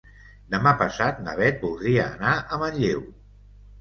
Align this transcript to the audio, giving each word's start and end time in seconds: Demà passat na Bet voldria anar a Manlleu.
Demà 0.53 0.71
passat 0.79 1.21
na 1.27 1.35
Bet 1.41 1.61
voldria 1.67 2.07
anar 2.17 2.33
a 2.35 2.59
Manlleu. 2.65 3.05